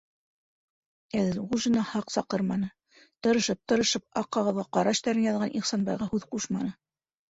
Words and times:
Әҙелғужина 1.23 1.83
һаҡ 1.91 2.09
саҡырманы, 2.15 2.71
тырышып- 3.29 3.63
тырышып 3.69 4.11
аҡ 4.25 4.33
ҡағыҙға 4.35 4.69
ҡара 4.75 4.99
эштәрен 5.01 5.33
яҙған 5.33 5.59
Ихсанбайға 5.65 6.13
һүҙ 6.15 6.31
ҡушманы. 6.37 6.79